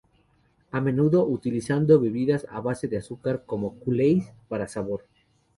A 0.71 0.81
menudo 0.81 1.27
utilizando 1.27 1.99
bebidas 1.99 2.47
a 2.49 2.59
base 2.59 2.87
de 2.87 2.97
azúcar 2.97 3.43
como 3.45 3.77
Kool-Aid 3.81 4.23
para 4.49 4.67
sabor. 4.67 5.05